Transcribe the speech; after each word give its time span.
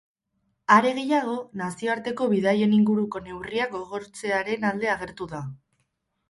Are 0.75 0.93
gehiago, 0.99 1.35
nazioarteko 1.61 2.27
bidaien 2.31 2.73
inguruko 2.79 3.21
neurriak 3.27 3.73
gogortzearen 3.77 4.67
alde 4.71 4.91
agertu 4.95 5.29
da. 5.37 5.45